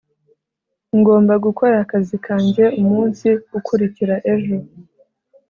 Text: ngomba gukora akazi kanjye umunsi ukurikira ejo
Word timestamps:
ngomba 0.97 1.33
gukora 1.45 1.75
akazi 1.83 2.15
kanjye 2.25 2.63
umunsi 2.81 3.27
ukurikira 3.57 4.15
ejo 4.33 4.57